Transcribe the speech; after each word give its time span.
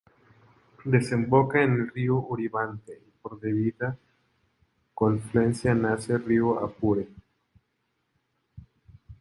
Desemboca 0.83 1.61
en 1.61 1.73
el 1.75 1.87
Río 1.91 2.15
Uribante 2.15 2.93
y 3.07 3.11
por 3.21 3.39
debida 3.39 3.95
confluencia 4.95 5.75
nace 5.75 6.13
el 6.13 6.23
Río 6.25 6.57
Apure. 6.59 7.07